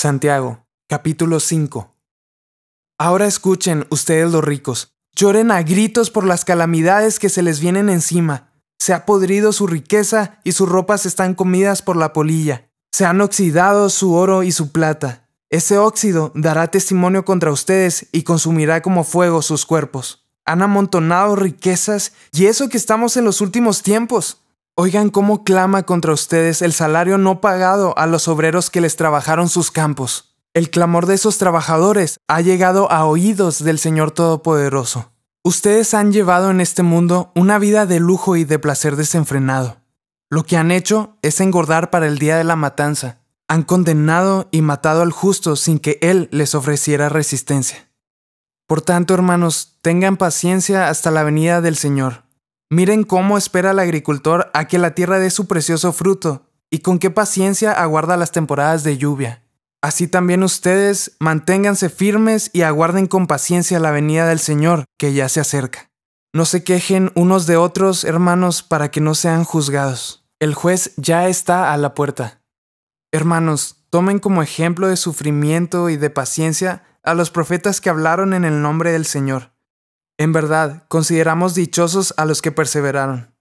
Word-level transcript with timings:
Santiago, 0.00 0.64
capítulo 0.88 1.40
5. 1.40 1.94
Ahora 2.98 3.26
escuchen, 3.26 3.86
ustedes 3.90 4.32
los 4.32 4.42
ricos, 4.42 4.94
lloren 5.14 5.50
a 5.50 5.62
gritos 5.62 6.08
por 6.08 6.24
las 6.24 6.46
calamidades 6.46 7.18
que 7.18 7.28
se 7.28 7.42
les 7.42 7.60
vienen 7.60 7.90
encima. 7.90 8.50
Se 8.78 8.94
ha 8.94 9.04
podrido 9.04 9.52
su 9.52 9.66
riqueza 9.66 10.40
y 10.42 10.52
sus 10.52 10.70
ropas 10.70 11.04
están 11.04 11.34
comidas 11.34 11.82
por 11.82 11.98
la 11.98 12.14
polilla. 12.14 12.70
Se 12.90 13.04
han 13.04 13.20
oxidado 13.20 13.90
su 13.90 14.14
oro 14.14 14.42
y 14.42 14.52
su 14.52 14.72
plata. 14.72 15.28
Ese 15.50 15.76
óxido 15.76 16.32
dará 16.34 16.68
testimonio 16.68 17.26
contra 17.26 17.52
ustedes 17.52 18.06
y 18.10 18.22
consumirá 18.22 18.80
como 18.80 19.04
fuego 19.04 19.42
sus 19.42 19.66
cuerpos. 19.66 20.24
Han 20.46 20.62
amontonado 20.62 21.36
riquezas 21.36 22.14
y 22.32 22.46
eso 22.46 22.70
que 22.70 22.78
estamos 22.78 23.18
en 23.18 23.26
los 23.26 23.42
últimos 23.42 23.82
tiempos. 23.82 24.38
Oigan 24.82 25.10
cómo 25.10 25.44
clama 25.44 25.82
contra 25.82 26.14
ustedes 26.14 26.62
el 26.62 26.72
salario 26.72 27.18
no 27.18 27.42
pagado 27.42 27.92
a 27.98 28.06
los 28.06 28.28
obreros 28.28 28.70
que 28.70 28.80
les 28.80 28.96
trabajaron 28.96 29.50
sus 29.50 29.70
campos. 29.70 30.38
El 30.54 30.70
clamor 30.70 31.04
de 31.04 31.16
esos 31.16 31.36
trabajadores 31.36 32.18
ha 32.28 32.40
llegado 32.40 32.90
a 32.90 33.04
oídos 33.04 33.62
del 33.62 33.78
Señor 33.78 34.10
Todopoderoso. 34.10 35.12
Ustedes 35.44 35.92
han 35.92 36.14
llevado 36.14 36.50
en 36.50 36.62
este 36.62 36.82
mundo 36.82 37.30
una 37.34 37.58
vida 37.58 37.84
de 37.84 38.00
lujo 38.00 38.36
y 38.36 38.44
de 38.44 38.58
placer 38.58 38.96
desenfrenado. 38.96 39.82
Lo 40.30 40.44
que 40.44 40.56
han 40.56 40.70
hecho 40.70 41.18
es 41.20 41.42
engordar 41.42 41.90
para 41.90 42.06
el 42.06 42.16
día 42.18 42.38
de 42.38 42.44
la 42.44 42.56
matanza. 42.56 43.18
Han 43.48 43.64
condenado 43.64 44.48
y 44.50 44.62
matado 44.62 45.02
al 45.02 45.12
justo 45.12 45.56
sin 45.56 45.78
que 45.78 45.98
Él 46.00 46.30
les 46.32 46.54
ofreciera 46.54 47.10
resistencia. 47.10 47.90
Por 48.66 48.80
tanto, 48.80 49.12
hermanos, 49.12 49.76
tengan 49.82 50.16
paciencia 50.16 50.88
hasta 50.88 51.10
la 51.10 51.22
venida 51.22 51.60
del 51.60 51.76
Señor. 51.76 52.29
Miren 52.72 53.02
cómo 53.02 53.36
espera 53.36 53.72
el 53.72 53.80
agricultor 53.80 54.48
a 54.54 54.68
que 54.68 54.78
la 54.78 54.94
tierra 54.94 55.18
dé 55.18 55.30
su 55.30 55.48
precioso 55.48 55.92
fruto, 55.92 56.46
y 56.70 56.78
con 56.78 57.00
qué 57.00 57.10
paciencia 57.10 57.72
aguarda 57.72 58.16
las 58.16 58.30
temporadas 58.30 58.84
de 58.84 58.96
lluvia. 58.96 59.42
Así 59.82 60.06
también 60.06 60.44
ustedes 60.44 61.16
manténganse 61.18 61.88
firmes 61.88 62.48
y 62.52 62.62
aguarden 62.62 63.08
con 63.08 63.26
paciencia 63.26 63.80
la 63.80 63.90
venida 63.90 64.28
del 64.28 64.38
Señor, 64.38 64.84
que 64.98 65.12
ya 65.12 65.28
se 65.28 65.40
acerca. 65.40 65.90
No 66.32 66.44
se 66.44 66.62
quejen 66.62 67.10
unos 67.16 67.46
de 67.46 67.56
otros, 67.56 68.04
hermanos, 68.04 68.62
para 68.62 68.92
que 68.92 69.00
no 69.00 69.16
sean 69.16 69.42
juzgados. 69.42 70.28
El 70.38 70.54
juez 70.54 70.92
ya 70.96 71.26
está 71.26 71.72
a 71.72 71.76
la 71.76 71.94
puerta. 71.94 72.40
Hermanos, 73.10 73.84
tomen 73.90 74.20
como 74.20 74.42
ejemplo 74.42 74.86
de 74.86 74.96
sufrimiento 74.96 75.90
y 75.90 75.96
de 75.96 76.10
paciencia 76.10 76.84
a 77.02 77.14
los 77.14 77.30
profetas 77.30 77.80
que 77.80 77.90
hablaron 77.90 78.32
en 78.32 78.44
el 78.44 78.62
nombre 78.62 78.92
del 78.92 79.06
Señor. 79.06 79.50
En 80.20 80.34
verdad, 80.34 80.84
consideramos 80.88 81.54
dichosos 81.54 82.12
a 82.18 82.26
los 82.26 82.42
que 82.42 82.52
perseveraron. 82.52 83.34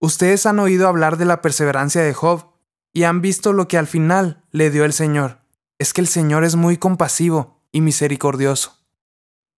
Ustedes 0.00 0.46
han 0.46 0.58
oído 0.58 0.88
hablar 0.88 1.18
de 1.18 1.26
la 1.26 1.42
perseverancia 1.42 2.00
de 2.00 2.14
Job 2.14 2.46
y 2.94 3.02
han 3.02 3.20
visto 3.20 3.52
lo 3.52 3.68
que 3.68 3.76
al 3.76 3.86
final 3.86 4.42
le 4.50 4.70
dio 4.70 4.86
el 4.86 4.94
Señor. 4.94 5.40
Es 5.78 5.92
que 5.92 6.00
el 6.00 6.08
Señor 6.08 6.42
es 6.42 6.56
muy 6.56 6.78
compasivo 6.78 7.60
y 7.72 7.82
misericordioso. 7.82 8.78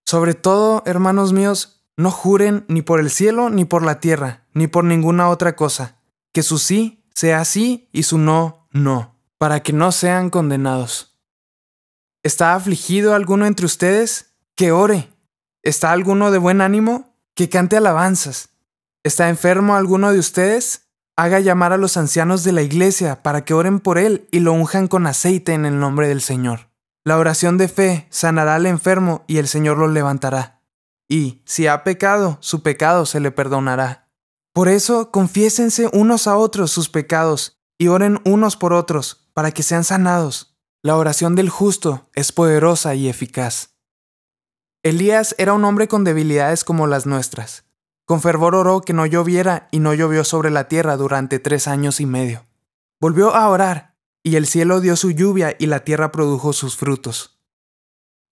Sobre 0.05 0.35
todo, 0.35 0.83
hermanos 0.87 1.33
míos, 1.33 1.85
no 1.97 2.11
juren 2.11 2.65
ni 2.67 2.83
por 2.83 2.99
el 2.99 3.11
cielo 3.11 3.49
ni 3.49 3.65
por 3.65 3.85
la 3.85 4.01
tierra, 4.01 4.45
ni 4.53 4.67
por 4.67 4.83
ninguna 4.83 5.29
otra 5.29 5.55
cosa, 5.55 6.01
que 6.33 6.43
su 6.43 6.59
sí 6.59 7.05
sea 7.15 7.45
sí 7.45 7.89
y 7.93 8.03
su 8.03 8.19
no, 8.19 8.67
no, 8.73 9.15
para 9.39 9.63
que 9.63 9.73
no 9.73 9.93
sean 9.93 10.31
condenados. 10.31 11.17
¿Está 12.25 12.57
afligido 12.57 13.15
alguno 13.15 13.47
entre 13.47 13.67
ustedes? 13.67 14.35
Que 14.57 14.73
ore. 14.73 15.16
¿Está 15.67 15.91
alguno 15.91 16.31
de 16.31 16.39
buen 16.39 16.61
ánimo? 16.61 17.13
Que 17.35 17.49
cante 17.49 17.77
alabanzas. 17.77 18.51
¿Está 19.03 19.29
enfermo 19.29 19.75
alguno 19.75 20.13
de 20.13 20.21
ustedes? 20.21 20.93
Haga 21.17 21.41
llamar 21.41 21.73
a 21.73 21.77
los 21.77 21.97
ancianos 21.97 22.45
de 22.45 22.53
la 22.53 22.63
iglesia 22.63 23.25
para 23.25 23.45
que 23.45 23.53
oren 23.53 23.81
por 23.81 23.99
él 23.99 24.29
y 24.31 24.39
lo 24.39 24.53
unjan 24.53 24.87
con 24.87 25.09
aceite 25.09 25.55
en 25.55 25.67
el 25.67 25.81
nombre 25.81 26.07
del 26.07 26.21
Señor. 26.21 26.71
La 27.03 27.19
oración 27.19 27.59
de 27.59 27.67
fe 27.67 28.07
sanará 28.11 28.55
al 28.55 28.67
enfermo 28.67 29.25
y 29.27 29.39
el 29.39 29.49
Señor 29.49 29.79
lo 29.79 29.89
levantará. 29.89 30.63
Y, 31.09 31.43
si 31.47 31.67
ha 31.67 31.83
pecado, 31.83 32.39
su 32.39 32.63
pecado 32.63 33.05
se 33.05 33.19
le 33.19 33.33
perdonará. 33.33 34.09
Por 34.53 34.69
eso, 34.69 35.11
confiésense 35.11 35.91
unos 35.93 36.29
a 36.29 36.37
otros 36.37 36.71
sus 36.71 36.89
pecados 36.89 37.59
y 37.77 37.89
oren 37.89 38.21
unos 38.25 38.57
por 38.57 38.73
otros 38.73 39.29
para 39.35 39.51
que 39.51 39.65
sean 39.65 39.83
sanados. 39.83 40.57
La 40.85 40.95
oración 40.95 41.35
del 41.35 41.51
justo 41.51 42.09
es 42.15 42.31
poderosa 42.31 42.95
y 42.95 43.09
eficaz. 43.09 43.76
Elías 44.87 45.35
era 45.37 45.53
un 45.53 45.65
hombre 45.65 45.89
con 45.89 46.05
debilidades 46.05 46.63
como 46.63 46.87
las 46.87 47.07
nuestras. 47.07 47.65
Con 48.05 48.23
fervor 48.23 48.55
oró 48.55 48.83
que 48.83 48.93
no 48.93 49.05
lloviera 49.05 49.67
y 49.73 49.81
no 49.81 49.93
llovió 49.95 50.23
sobre 50.23 50.49
la 50.49 50.69
tierra 50.69 50.97
durante 50.97 51.41
tres 51.41 51.67
años 51.67 52.01
y 52.01 52.07
medio. 52.07 52.47
Volvió 53.01 53.35
a 53.35 53.49
orar, 53.49 53.97
y 54.23 54.37
el 54.37 54.47
cielo 54.47 54.81
dio 54.81 54.95
su 54.95 55.11
lluvia 55.11 55.57
y 55.59 55.67
la 55.67 55.81
tierra 55.81 56.13
produjo 56.13 56.53
sus 56.53 56.77
frutos. 56.77 57.41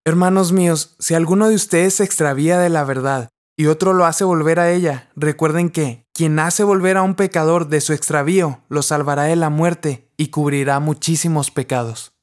Hermanos 0.05 0.53
míos, 0.53 0.95
si 1.01 1.15
alguno 1.15 1.49
de 1.49 1.57
ustedes 1.57 1.95
se 1.95 2.05
extravía 2.05 2.61
de 2.61 2.69
la 2.69 2.85
verdad 2.85 3.31
y 3.57 3.67
otro 3.67 3.93
lo 3.93 4.05
hace 4.05 4.23
volver 4.23 4.61
a 4.61 4.71
ella, 4.71 5.11
recuerden 5.17 5.71
que 5.71 6.07
quien 6.13 6.39
hace 6.39 6.63
volver 6.63 6.99
a 6.99 7.03
un 7.03 7.17
pecador 7.17 7.67
de 7.67 7.81
su 7.81 7.93
extravío 7.95 8.61
lo 8.69 8.83
salvará 8.83 9.25
de 9.25 9.35
la 9.35 9.51
muerte 9.51 10.09
y 10.17 10.29
cubrirá 10.29 10.79
muchísimos 10.79 11.51
pecados. 11.51 12.14